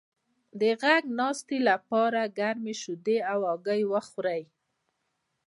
[0.59, 4.41] د غږ د ناستې لپاره ګرمې شیدې او هګۍ وخورئ